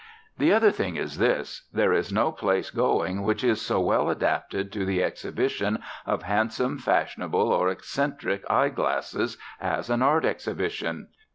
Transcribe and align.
The 0.39 0.51
other 0.51 0.71
thing 0.71 0.95
is 0.95 1.19
this: 1.19 1.67
There 1.71 1.93
is 1.93 2.11
no 2.11 2.31
place 2.31 2.71
going 2.71 3.21
which 3.21 3.43
is 3.43 3.61
so 3.61 3.79
well 3.79 4.09
adapted 4.09 4.71
to 4.71 4.83
the 4.83 5.03
exhibition 5.03 5.77
of 6.07 6.23
handsome, 6.23 6.79
fashionable, 6.79 7.53
or 7.53 7.69
eccentric 7.69 8.43
eye 8.49 8.69
glasses 8.69 9.37
as 9.59 9.91
an 9.91 10.01
art 10.01 10.25
exhibition. 10.25 11.09